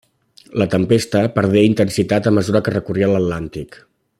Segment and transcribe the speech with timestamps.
[0.61, 3.79] La tempesta perdé intensitat a mesura que recorria l'Atlàntic.